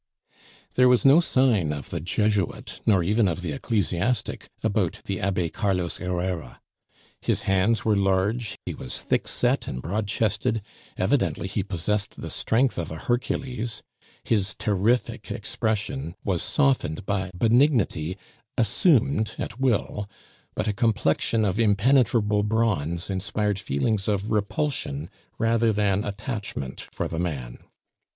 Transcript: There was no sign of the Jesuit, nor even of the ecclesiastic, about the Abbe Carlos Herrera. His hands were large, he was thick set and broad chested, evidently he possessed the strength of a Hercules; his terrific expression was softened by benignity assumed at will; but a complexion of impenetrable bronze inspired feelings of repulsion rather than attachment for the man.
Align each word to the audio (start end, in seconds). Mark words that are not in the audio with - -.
There 0.73 0.89
was 0.89 1.05
no 1.05 1.19
sign 1.19 1.71
of 1.71 1.91
the 1.91 1.99
Jesuit, 1.99 2.81
nor 2.87 3.03
even 3.03 3.27
of 3.27 3.41
the 3.41 3.51
ecclesiastic, 3.51 4.49
about 4.63 4.99
the 5.05 5.21
Abbe 5.21 5.49
Carlos 5.49 5.97
Herrera. 5.97 6.59
His 7.21 7.43
hands 7.43 7.85
were 7.85 7.95
large, 7.95 8.57
he 8.65 8.73
was 8.73 8.99
thick 8.99 9.27
set 9.27 9.67
and 9.67 9.79
broad 9.79 10.07
chested, 10.07 10.63
evidently 10.97 11.47
he 11.47 11.61
possessed 11.61 12.19
the 12.19 12.31
strength 12.31 12.79
of 12.79 12.89
a 12.89 12.95
Hercules; 12.95 13.83
his 14.23 14.55
terrific 14.57 15.29
expression 15.29 16.15
was 16.23 16.41
softened 16.41 17.05
by 17.05 17.29
benignity 17.37 18.17
assumed 18.57 19.35
at 19.37 19.59
will; 19.59 20.09
but 20.55 20.67
a 20.67 20.73
complexion 20.73 21.45
of 21.45 21.59
impenetrable 21.59 22.41
bronze 22.41 23.11
inspired 23.11 23.59
feelings 23.59 24.07
of 24.07 24.31
repulsion 24.31 25.11
rather 25.37 25.71
than 25.71 26.03
attachment 26.03 26.87
for 26.91 27.07
the 27.07 27.19
man. 27.19 27.59